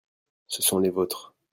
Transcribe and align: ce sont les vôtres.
ce 0.47 0.63
sont 0.63 0.79
les 0.79 0.89
vôtres. 0.89 1.35